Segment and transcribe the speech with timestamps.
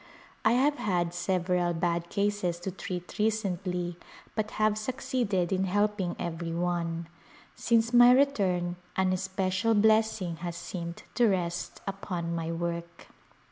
[0.43, 3.97] I have had several bad cases to treat recently
[4.33, 7.07] but have succeeded in helping every one.
[7.55, 13.09] Since my return an especial blessing has seemed to rest upon my work.